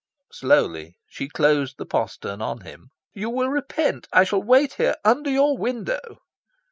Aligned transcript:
Slowly 0.31 0.95
she 1.05 1.29
closed 1.29 1.77
the 1.77 1.85
postern 1.85 2.41
on 2.41 2.61
him. 2.61 2.89
"You 3.13 3.29
will 3.29 3.49
repent. 3.49 4.07
I 4.11 4.23
shall 4.23 4.41
wait 4.41 4.73
here, 4.73 4.95
under 5.05 5.29
your 5.29 5.55
window..." 5.55 6.17